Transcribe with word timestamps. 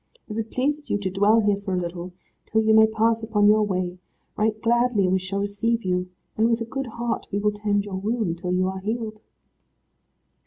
If 0.27 0.35
it 0.35 0.49
pleases 0.49 0.89
you 0.89 0.97
to 0.97 1.11
dwell 1.11 1.41
here 1.41 1.57
for 1.57 1.75
a 1.75 1.79
little, 1.79 2.11
till 2.47 2.63
you 2.63 2.73
may 2.73 2.87
pass 2.87 3.21
upon 3.21 3.47
your 3.47 3.61
way, 3.61 3.99
right 4.35 4.59
gladly 4.59 5.07
we 5.07 5.19
shall 5.19 5.37
receive 5.39 5.83
you, 5.85 6.09
and 6.35 6.49
with 6.49 6.59
a 6.59 6.65
good 6.65 6.87
heart 6.87 7.27
we 7.31 7.37
will 7.37 7.51
tend 7.51 7.85
your 7.85 7.97
wound, 7.97 8.39
till 8.39 8.51
you 8.51 8.67
are 8.67 8.79
healed." 8.79 9.21